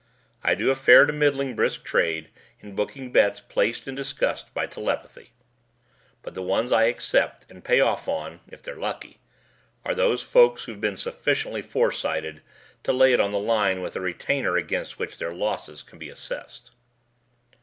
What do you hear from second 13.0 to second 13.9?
it on the line